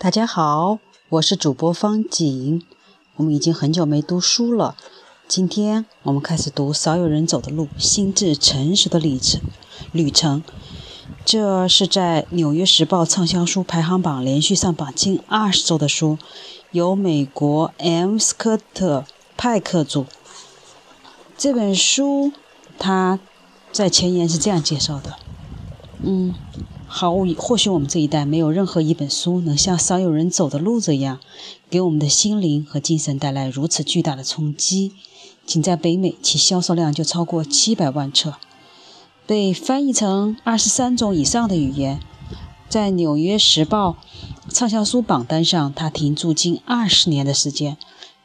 [0.00, 2.62] 大家好，我是主播方景。
[3.16, 4.76] 我们已经很久没读书了，
[5.26, 9.40] 今天我们开始读《少有人走的路：心智成熟的旅程》。
[9.90, 10.44] 旅程，
[11.24, 16.16] 这是在《纽约时报》畅销书排行榜连续上榜近二十周的书，
[16.70, 18.16] 由美国 M.
[18.18, 19.00] 斯科特·
[19.36, 20.04] 派克著。
[21.36, 22.30] 这本书，
[22.78, 23.18] 他
[23.72, 25.18] 在前言是这样介绍的：
[26.04, 26.32] 嗯。
[26.90, 31.20] 毫无疑，或许我们这一代没有任何一本书能像少有人走的路这样，
[31.68, 34.92] 给我们的心灵和精神带来如此巨大的冲击。
[35.44, 38.34] 仅在北美，其销售量就超过七百万册，
[39.26, 42.00] 被翻译成二十三种以上的语言。
[42.70, 43.96] 在《纽约时报》
[44.54, 47.76] 畅销书榜单上，它停驻近二十年的时间，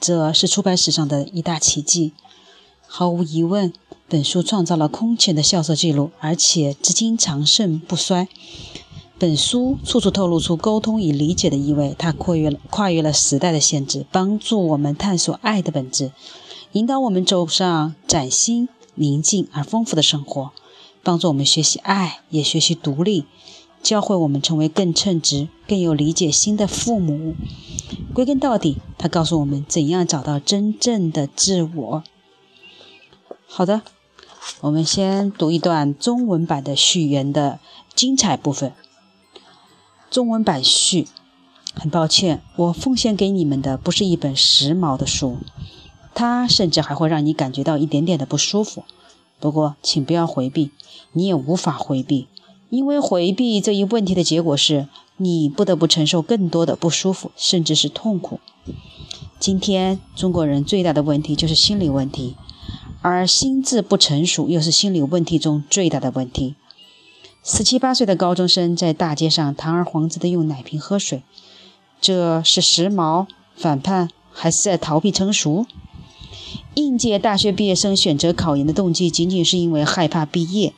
[0.00, 2.12] 这是出版史上的一大奇迹。
[2.86, 3.72] 毫无疑问。
[4.06, 8.28] 本书创造了空前的销售记录，而且至今长盛不衰。
[9.18, 16.12] 本书处处透露出沟通与理解的意味，它跨越了跨越了时代的限制，帮助我们探索爱的本质，
[16.72, 20.50] 引导我们走上崭新、宁静而丰富的生活，
[21.02, 23.24] 帮助我们学习爱，也学习独立，
[23.82, 27.34] 教会我们成为更称职、更有理解心的父母。
[28.12, 32.04] 归根到底，它告诉我们怎样找到真正的自我。
[33.56, 33.82] 好的。
[34.62, 37.60] 我们先读一段中文版的序言的
[37.94, 38.72] 精彩部分。
[40.10, 41.06] 中文版序：
[41.72, 45.38] 很抱歉，我奉献给你们的不是一本时髦的书，
[46.16, 48.82] 它甚至还会让你感觉到一点点的不舒服。
[49.38, 50.72] 不过，请不要回避，
[51.12, 52.26] 你也无法回避，
[52.70, 58.40] 因为回避这一问题的结果是你不得不承受更多的不舒服，甚至是痛苦。
[59.38, 62.34] 今天，中国人最大的问题就是心理问题。
[63.06, 66.54] 而心智不成熟又是心理问题中最大的问题。
[67.42, 71.22] 十七八岁的高中生在大街上堂而皇之地用奶瓶喝水，
[72.00, 75.66] 这是时髦、反叛，还是在逃避成熟？
[76.72, 80.72] 应届大学毕业生选择考研的动机仅仅是因为害怕毕业，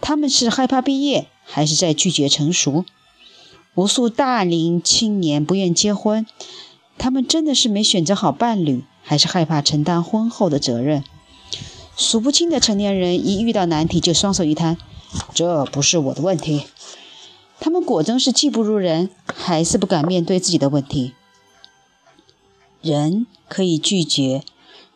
[0.00, 2.84] 他们是害怕毕业，还是在拒绝成熟？
[3.76, 6.26] 无数大龄青年不愿结婚，
[6.98, 11.04] 他们真的是没选择好伴侣，还是害怕承担婚后的责任？
[12.02, 14.76] 数不清的成年人一遇到难题就双手一摊，
[15.32, 16.64] 这不是我的问题。
[17.60, 21.14] 他们果真是技不如人，还是不敢面对自己的问题？
[22.80, 24.42] 人可以拒绝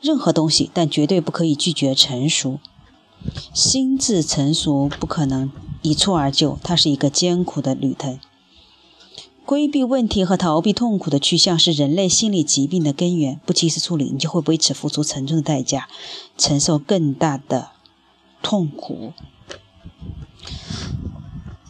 [0.01, 2.59] 任何东西，但绝对不可以拒绝成熟。
[3.55, 5.51] 心智成熟不可能
[5.83, 8.19] 一蹴而就，它是一个艰苦的旅程。
[9.47, 13.41] 规避问题和逃避痛苦的趋向是人类心理疾病的根源。
[13.47, 15.89] 不及时处理，你就会为此付出沉重的代价，
[16.37, 17.69] 承受更大的
[18.43, 19.13] 痛苦。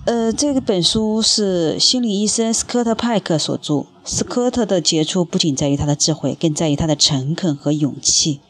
[0.06, 3.84] 呃，这个本书是心理医生斯科特·派克所著。
[4.04, 8.40] 斯科特的杰出不仅在于他的智慧，更在于他的诚恳和勇气。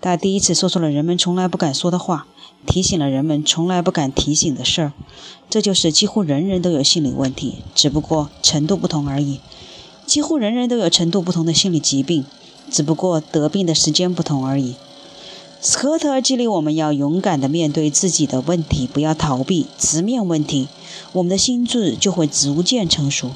[0.00, 2.26] 他第一次说出了人们从来不敢说的话。
[2.66, 4.92] 提醒了人们从来不敢提醒的事儿，
[5.48, 9.40] 这就是几乎人人都有心理问题，只不过程度不同而已。
[10.04, 12.24] 几乎人人都有程度不同的心理疾病，
[12.70, 14.74] 只不过得病的时间不同而已。
[15.60, 20.68] 斯科特激励我们要勇敢地面对自己的问题，不要逃避，直面问题，
[21.12, 23.30] 我们的心智就会逐渐成熟。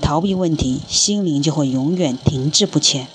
[0.00, 3.08] 逃避问题，心灵就会永远停滞不前。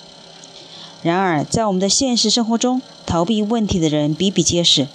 [1.02, 4.88] 然而，在我们的现实生活中，逃避问题的人比比皆是。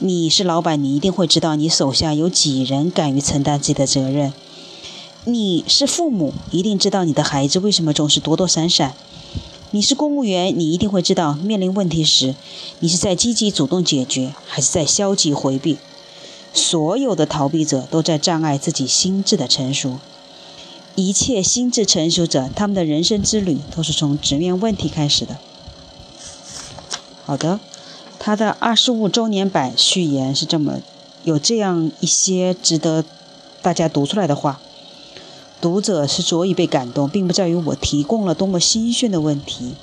[0.00, 4.32] 你是老板，你一定会知道你手下有几人敢于承担自己的责任。
[5.24, 8.94] 你是父母，一定知道你的孩子为什么总是躲躲闪闪。
[9.72, 12.36] 你是公务员，你一定会知道面临问题时，
[12.78, 15.78] 你是在积极主动解决，还是在消极回避。
[16.54, 19.98] 所有的逃避者都在障碍自己心智的成熟。
[20.94, 25.38] 一切心智成熟者，他们的人生之旅都是从直面问题开始的。
[27.24, 27.58] 好的。
[28.28, 30.82] 他的二十五周年版序言是这么，
[31.24, 33.02] 有这样一些值得
[33.62, 34.60] 大家读出来的话。
[35.62, 39.76] 读者是所以被感动，并不在于我提供了多么新鲜的问题，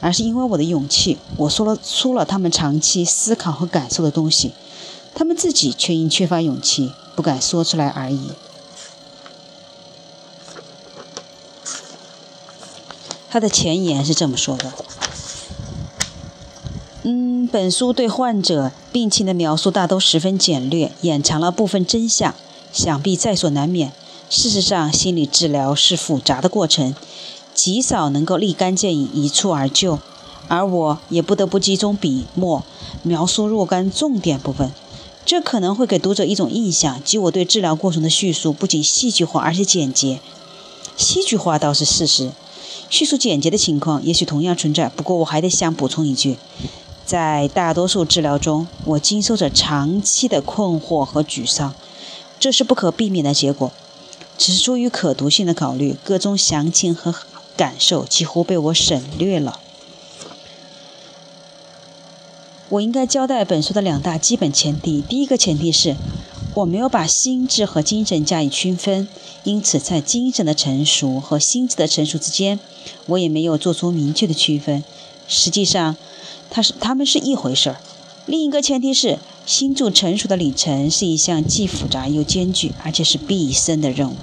[0.00, 4.50] 而是因为我的勇气，我说了出了他们长期思考和感受的东西，
[5.14, 8.32] 他们自己却因缺乏勇气不敢说出来而已。
[13.30, 14.72] 他的前言是这么说的。
[17.04, 22.34] 嗯，本书对患者病情的描述大都十分简略，掩藏了部分真相，
[22.72, 23.92] 想必在所难免。
[24.28, 26.94] 事实上，心理治疗是复杂的过程，
[27.54, 30.00] 极少能够立竿见影、一蹴而就。
[30.48, 32.64] 而我也不得不集中笔墨，
[33.04, 34.72] 描述若干重点部分。
[35.24, 40.20] 这可能会给读者一种印象，即我对治疗过程的叙述不仅戏剧化，而且简洁。
[40.96, 42.32] 戏剧化倒是事实。
[42.90, 46.38] 叙述简洁的情况也许同样存在，不过我还得想补充一句：
[47.08, 51.74] 在大多数治疗中，我经受着长期的困惑和沮丧，
[52.38, 53.72] 这是不可避免的结果。
[54.36, 57.14] 只是出于可读性的考虑，各种详情和
[57.56, 59.58] 感受几乎被我省略了。
[62.68, 65.96] 我应该交代本书的两大基本前提：第一个前提是，
[66.56, 69.08] 我没有把心智和精神加以区分，
[69.44, 72.60] 因此在精神的成熟和心智的成熟之间，
[73.06, 74.84] 我也没有做出明确的区分。
[75.26, 75.96] 实际上，
[76.50, 77.80] 它是它们是一回事儿。
[78.26, 84.16] 另一个前提是，心智成熟的里程是一项既复杂又艰巨，而且是毕生的任务。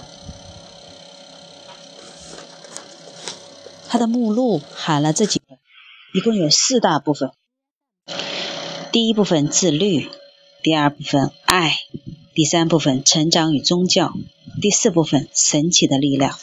[3.87, 5.57] 它的目录含了这几个，
[6.13, 7.31] 一共有四大部分。
[8.91, 10.09] 第一部分自律，
[10.61, 11.77] 第二部分爱。
[12.33, 14.11] 第三部分成长与宗教，
[14.61, 16.37] 第四部分神奇的力量。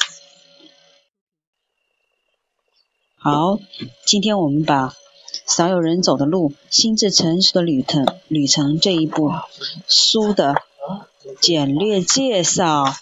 [3.19, 3.59] 好，
[4.07, 4.95] 今天我们把
[5.47, 9.31] 少有人走的路，心智成熟的旅程旅程这一部
[9.87, 10.63] 书的
[11.41, 12.95] 简略介绍，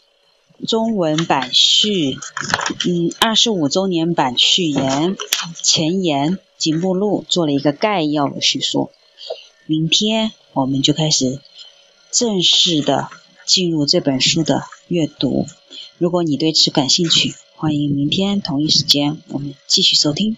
[0.67, 2.19] 中文版序，
[2.87, 5.17] 嗯，二十五周年版序言、
[5.63, 8.91] 前言及目录做了一个概要的叙述。
[9.67, 11.41] 明天我们就开始。
[12.13, 13.09] 正式的
[13.47, 15.47] 进入这本书的阅读。
[15.97, 20.37] 如果你对此感兴趣，欢迎明天同一时间我们继续收听。